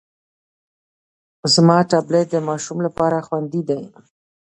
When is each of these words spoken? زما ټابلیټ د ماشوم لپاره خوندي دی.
زما 1.53 1.77
ټابلیټ 1.91 2.27
د 2.31 2.37
ماشوم 2.49 2.77
لپاره 2.85 3.17
خوندي 3.27 3.61
دی. 3.69 3.81